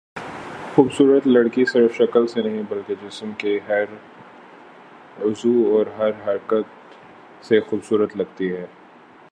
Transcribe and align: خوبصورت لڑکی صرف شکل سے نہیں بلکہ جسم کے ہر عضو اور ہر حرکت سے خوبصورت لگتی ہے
خوبصورت 0.75 1.25
لڑکی 1.27 1.63
صرف 1.65 1.95
شکل 1.95 2.27
سے 2.27 2.41
نہیں 2.41 2.61
بلکہ 2.69 2.95
جسم 3.01 3.31
کے 3.37 3.59
ہر 3.67 3.83
عضو 5.21 5.77
اور 5.77 5.85
ہر 5.97 6.11
حرکت 6.27 7.43
سے 7.45 7.59
خوبصورت 7.59 8.15
لگتی 8.17 8.51
ہے 8.51 8.65